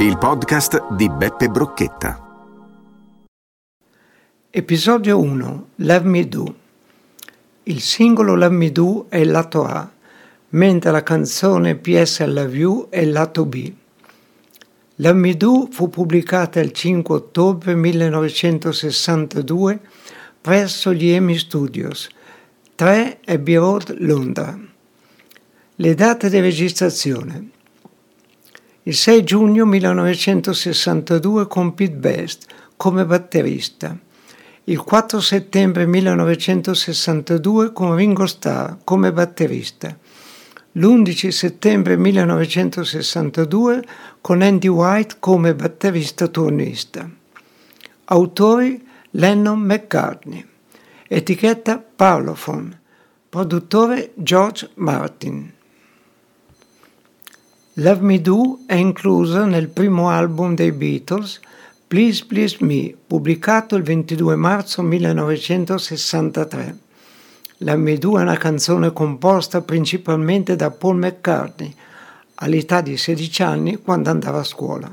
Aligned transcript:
il 0.00 0.16
podcast 0.16 0.92
di 0.92 1.10
Beppe 1.10 1.48
Brocchetta. 1.48 2.24
Episodio 4.48 5.18
1 5.18 5.68
Love 5.74 6.08
Me 6.08 6.28
Do. 6.28 6.54
Il 7.64 7.80
singolo 7.80 8.36
Love 8.36 8.54
Me 8.54 8.70
Do 8.70 9.06
è 9.08 9.16
il 9.16 9.32
lato 9.32 9.64
A, 9.64 9.90
mentre 10.50 10.92
la 10.92 11.02
canzone 11.02 11.74
PS 11.74 12.18
I 12.20 12.26
Love 12.26 12.56
You 12.56 12.88
è 12.90 13.00
il 13.00 13.10
lato 13.10 13.44
B. 13.44 13.72
Love 14.96 15.18
Me 15.18 15.36
Do 15.36 15.66
fu 15.68 15.88
pubblicata 15.88 16.60
il 16.60 16.70
5 16.70 17.14
ottobre 17.16 17.74
1962 17.74 19.80
presso 20.40 20.92
gli 20.92 21.08
EMI 21.08 21.36
Studios, 21.36 22.08
3 22.76 23.18
Abbey 23.26 23.56
Road, 23.56 23.96
Londra. 23.98 24.56
Le 25.74 25.94
date 25.94 26.30
di 26.30 26.38
registrazione 26.38 27.56
il 28.88 28.94
6 28.94 29.22
giugno 29.22 29.66
1962 29.66 31.46
con 31.46 31.74
Pete 31.74 31.94
Best 31.94 32.46
come 32.74 33.04
batterista. 33.04 33.94
Il 34.64 34.80
4 34.82 35.20
settembre 35.20 35.84
1962 35.84 37.72
con 37.72 37.94
Ringo 37.94 38.24
Starr 38.24 38.78
come 38.84 39.12
batterista. 39.12 39.94
L'11 40.72 41.28
settembre 41.28 41.98
1962 41.98 43.84
con 44.22 44.40
Andy 44.40 44.68
White 44.68 45.16
come 45.18 45.54
batterista 45.54 46.26
turnista. 46.28 47.06
Autori 48.06 48.82
Lennon 49.10 49.60
McCartney. 49.60 50.46
Etichetta 51.06 51.76
Parlophone. 51.78 52.80
Produttore 53.28 54.12
George 54.14 54.70
Martin. 54.76 55.56
Love 57.80 58.00
Me 58.00 58.20
Do 58.20 58.58
è 58.66 58.74
inclusa 58.74 59.44
nel 59.44 59.68
primo 59.68 60.10
album 60.10 60.56
dei 60.56 60.72
Beatles, 60.72 61.38
Please 61.86 62.24
Please 62.26 62.56
Me, 62.58 62.92
pubblicato 63.06 63.76
il 63.76 63.84
22 63.84 64.34
marzo 64.34 64.82
1963. 64.82 66.76
Love 67.58 67.76
Me 67.76 67.96
Do 67.96 68.18
è 68.18 68.22
una 68.22 68.36
canzone 68.36 68.92
composta 68.92 69.60
principalmente 69.60 70.56
da 70.56 70.72
Paul 70.72 70.96
McCartney, 70.96 71.72
all'età 72.34 72.80
di 72.80 72.96
16 72.96 73.42
anni 73.44 73.76
quando 73.76 74.10
andava 74.10 74.40
a 74.40 74.44
scuola. 74.44 74.90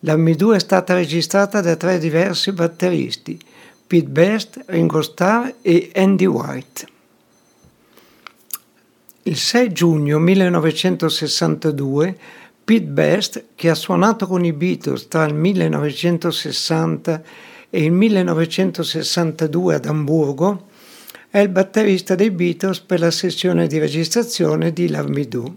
Love 0.00 0.20
Me 0.20 0.34
Do 0.34 0.52
è 0.52 0.58
stata 0.58 0.92
registrata 0.92 1.62
da 1.62 1.76
tre 1.76 1.98
diversi 1.98 2.52
batteristi, 2.52 3.40
Pete 3.86 4.08
Best, 4.10 4.64
Ringo 4.66 5.00
Starr 5.00 5.50
e 5.62 5.90
Andy 5.94 6.26
White. 6.26 6.86
Il 9.30 9.36
6 9.36 9.72
giugno 9.72 10.18
1962 10.18 12.18
Pete 12.64 12.84
Best, 12.84 13.44
che 13.54 13.70
ha 13.70 13.76
suonato 13.76 14.26
con 14.26 14.44
i 14.44 14.52
Beatles 14.52 15.06
tra 15.06 15.24
il 15.24 15.34
1960 15.34 17.22
e 17.70 17.84
il 17.84 17.92
1962 17.92 19.74
ad 19.76 19.86
Amburgo, 19.86 20.66
è 21.30 21.38
il 21.38 21.48
batterista 21.48 22.16
dei 22.16 22.32
Beatles 22.32 22.80
per 22.80 22.98
la 22.98 23.12
sessione 23.12 23.68
di 23.68 23.78
registrazione 23.78 24.72
di 24.72 24.90
Love 24.90 25.10
Me 25.10 25.28
Do. 25.28 25.56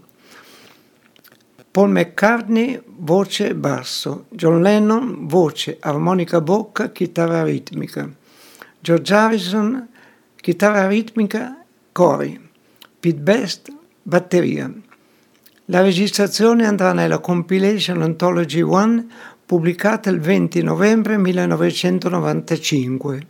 Paul 1.72 1.90
McCartney, 1.90 2.80
voce 2.86 3.48
e 3.48 3.56
basso, 3.56 4.26
John 4.28 4.62
Lennon, 4.62 5.26
voce, 5.26 5.78
armonica 5.80 6.40
bocca, 6.40 6.92
chitarra 6.92 7.42
ritmica, 7.42 8.08
George 8.78 9.12
Harrison, 9.12 9.88
chitarra 10.36 10.86
ritmica, 10.86 11.60
cori. 11.90 12.43
Pete 13.04 13.20
Best, 13.20 13.70
batteria. 14.02 14.72
La 15.66 15.82
registrazione 15.82 16.66
andrà 16.66 16.94
nella 16.94 17.18
compilation 17.18 18.00
Anthology 18.00 18.62
One 18.62 19.06
pubblicata 19.44 20.08
il 20.08 20.20
20 20.20 20.62
novembre 20.62 21.18
1995. 21.18 23.26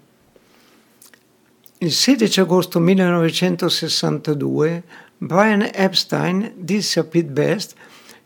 Il 1.79 1.91
16 1.91 2.39
agosto 2.39 2.79
1962 2.79 4.85
Brian 5.19 5.69
Epstein 5.75 6.53
disse 6.55 7.01
a 7.01 7.05
Pete 7.05 7.33
Best 7.33 7.75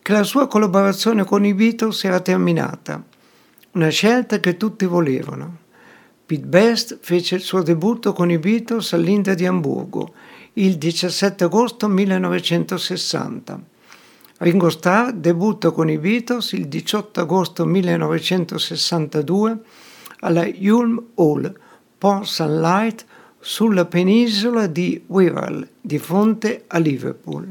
che 0.02 0.12
la 0.12 0.24
sua 0.24 0.48
collaborazione 0.48 1.24
con 1.24 1.46
i 1.46 1.54
Beatles 1.54 2.04
era 2.04 2.20
terminata, 2.20 3.02
una 3.70 3.88
scelta 3.88 4.38
che 4.38 4.58
tutti 4.58 4.84
volevano. 4.84 5.60
Pete 6.26 6.46
Best 6.46 6.98
fece 7.00 7.36
il 7.36 7.40
suo 7.40 7.62
debutto 7.62 8.12
con 8.12 8.30
i 8.30 8.36
Beatles 8.36 8.92
all'India 8.92 9.32
di 9.32 9.46
Amburgo 9.46 10.12
il 10.58 10.76
17 10.76 11.44
agosto 11.44 11.86
1960. 11.86 13.62
Ringo 14.38 14.70
Starr 14.70 15.12
debutta 15.12 15.70
con 15.70 15.88
i 15.88 15.98
Beatles 15.98 16.50
il 16.52 16.66
18 16.66 17.20
agosto 17.20 17.64
1962 17.64 19.58
alla 20.20 20.48
Ulm 20.60 21.02
Hall, 21.14 21.56
Port 21.96 22.24
Sunlight, 22.24 23.06
sulla 23.38 23.84
penisola 23.84 24.66
di 24.66 25.00
Wirral, 25.06 25.68
di 25.80 25.98
fronte 25.98 26.64
a 26.66 26.78
Liverpool. 26.78 27.48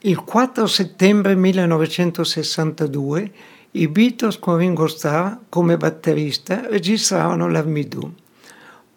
Il 0.00 0.24
4 0.24 0.66
settembre 0.66 1.34
1962 1.34 3.32
i 3.72 3.88
Beatles 3.88 4.38
con 4.38 4.56
Ringo 4.56 4.86
Starr 4.86 5.36
come 5.50 5.76
batterista 5.76 6.66
registrarono 6.66 7.46
Do. 7.50 8.26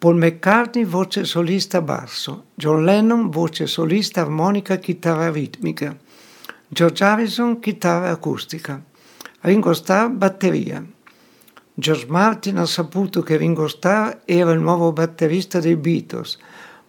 Paul 0.02 0.16
McCartney 0.16 0.84
voce 0.84 1.24
solista 1.24 1.80
basso, 1.80 2.46
John 2.56 2.84
Lennon 2.84 3.30
voce 3.30 3.68
solista 3.68 4.22
armonica 4.22 4.78
chitarra 4.78 5.30
ritmica, 5.30 5.96
George 6.66 7.04
Harrison 7.04 7.60
chitarra 7.60 8.10
acustica, 8.10 8.82
Ringo 9.42 9.72
Starr 9.72 10.10
batteria. 10.10 10.84
George 11.74 12.06
Martin 12.08 12.56
ha 12.56 12.66
saputo 12.66 13.22
che 13.22 13.36
Ringo 13.36 13.68
Starr 13.68 14.22
era 14.24 14.50
il 14.50 14.58
nuovo 14.58 14.90
batterista 14.90 15.60
dei 15.60 15.76
Beatles, 15.76 16.36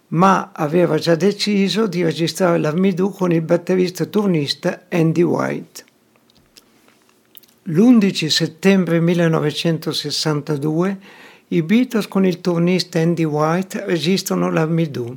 ma 0.08 0.50
aveva 0.52 0.98
già 0.98 1.14
deciso 1.14 1.86
di 1.86 2.02
registrare 2.02 2.58
la 2.58 2.72
Do 2.72 3.10
con 3.10 3.30
il 3.30 3.42
batterista 3.42 4.06
turnista 4.06 4.86
Andy 4.90 5.22
White. 5.22 5.84
L'11 7.62 8.26
settembre 8.26 8.98
1962 8.98 11.22
i 11.54 11.62
Beatles 11.62 12.08
con 12.08 12.26
il 12.26 12.40
turnista 12.40 12.98
Andy 12.98 13.22
White 13.22 13.84
registrano 13.86 14.50
la 14.50 14.66
Me 14.66 14.90
Do. 14.90 15.16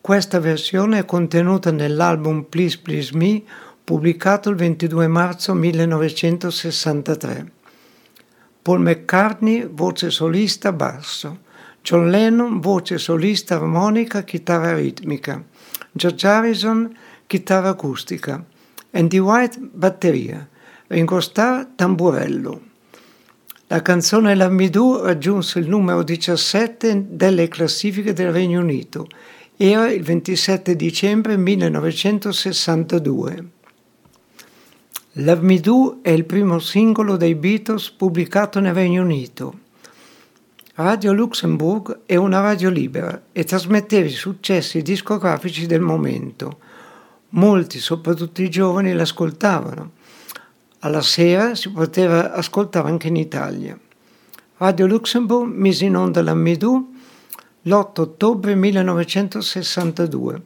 Questa 0.00 0.38
versione 0.38 1.00
è 1.00 1.04
contenuta 1.04 1.72
nell'album 1.72 2.42
Please 2.42 2.78
Please 2.80 3.16
Me 3.16 3.42
pubblicato 3.82 4.50
il 4.50 4.54
22 4.54 5.08
marzo 5.08 5.54
1963. 5.54 7.50
Paul 8.62 8.82
McCartney, 8.82 9.68
voce 9.68 10.10
solista 10.10 10.70
basso. 10.70 11.38
John 11.82 12.08
Lennon, 12.08 12.60
voce 12.60 12.96
solista 12.98 13.56
armonica, 13.56 14.22
chitarra 14.22 14.76
ritmica. 14.76 15.42
George 15.90 16.24
Harrison, 16.24 16.96
chitarra 17.26 17.70
acustica. 17.70 18.44
Andy 18.92 19.18
White, 19.18 19.58
batteria. 19.60 20.48
Ringo 20.86 21.18
Starr, 21.18 21.66
tamburello. 21.74 22.60
La 23.70 23.82
canzone 23.82 24.34
La 24.34 24.48
Midou 24.48 25.02
raggiunse 25.02 25.58
il 25.58 25.68
numero 25.68 26.02
17 26.02 27.08
delle 27.10 27.48
classifiche 27.48 28.14
del 28.14 28.32
Regno 28.32 28.60
Unito. 28.60 29.06
Era 29.58 29.90
il 29.90 30.02
27 30.02 30.74
dicembre 30.74 31.36
1962. 31.36 33.48
Love 35.12 35.42
Me 35.42 35.60
Do 35.60 35.98
è 36.00 36.08
il 36.08 36.24
primo 36.24 36.58
singolo 36.60 37.18
dei 37.18 37.34
Beatles 37.34 37.90
pubblicato 37.90 38.58
nel 38.58 38.72
Regno 38.72 39.02
Unito. 39.02 39.58
Radio 40.76 41.12
Luxembourg 41.12 42.04
è 42.06 42.16
una 42.16 42.40
radio 42.40 42.70
libera 42.70 43.24
e 43.32 43.44
trasmetteva 43.44 44.06
i 44.06 44.12
successi 44.12 44.80
discografici 44.80 45.66
del 45.66 45.82
momento. 45.82 46.60
Molti, 47.32 47.80
soprattutto 47.80 48.40
i 48.40 48.48
giovani, 48.48 48.94
l'ascoltavano 48.94 49.96
alla 50.80 51.02
sera 51.02 51.54
si 51.54 51.70
poteva 51.70 52.32
ascoltare 52.32 52.88
anche 52.88 53.08
in 53.08 53.16
Italia. 53.16 53.78
Radio 54.58 54.86
Luxembourg 54.86 55.52
mise 55.52 55.86
in 55.86 55.96
onda 55.96 56.22
la 56.22 56.34
Midou 56.34 56.94
l'8 57.62 58.00
ottobre 58.00 58.54
1962. 58.54 60.42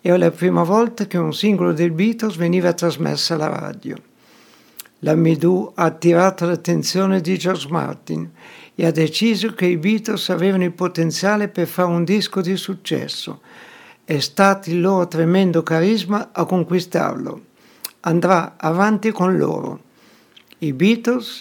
Era 0.00 0.16
la 0.16 0.30
prima 0.30 0.62
volta 0.62 1.06
che 1.06 1.18
un 1.18 1.34
singolo 1.34 1.72
del 1.72 1.90
Beatles 1.90 2.36
veniva 2.36 2.72
trasmesso 2.72 3.34
alla 3.34 3.48
radio. 3.48 3.96
La 5.00 5.14
Midou 5.14 5.72
ha 5.74 5.84
attirato 5.84 6.46
l'attenzione 6.46 7.20
di 7.20 7.36
George 7.36 7.68
Martin 7.68 8.30
e 8.74 8.86
ha 8.86 8.90
deciso 8.90 9.52
che 9.52 9.66
i 9.66 9.76
Beatles 9.76 10.30
avevano 10.30 10.64
il 10.64 10.72
potenziale 10.72 11.48
per 11.48 11.66
fare 11.66 11.90
un 11.90 12.04
disco 12.04 12.40
di 12.40 12.56
successo. 12.56 13.40
È 14.02 14.18
stato 14.18 14.70
il 14.70 14.80
loro 14.80 15.06
tremendo 15.06 15.62
carisma 15.62 16.30
a 16.32 16.46
conquistarlo 16.46 17.52
andrà 18.06 18.54
avanti 18.56 19.12
con 19.12 19.36
loro. 19.36 19.80
I 20.58 20.72
Beatles, 20.72 21.40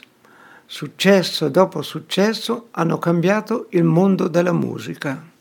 successo 0.65 1.49
dopo 1.49 1.81
successo, 1.81 2.67
hanno 2.71 2.97
cambiato 2.97 3.67
il 3.69 3.83
mondo 3.83 4.27
della 4.27 4.53
musica. 4.53 5.31